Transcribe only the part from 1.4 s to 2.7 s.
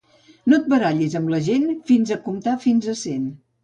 gent fins a comptar